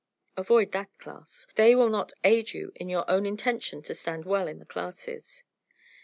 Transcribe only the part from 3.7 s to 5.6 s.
to stand well in the classes.